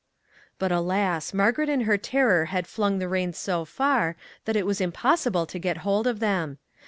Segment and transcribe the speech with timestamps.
[0.57, 1.31] But, alas!
[1.31, 5.59] Margaret in her terror had flung the reins so far that it was impossible to
[5.59, 6.57] get hold of them.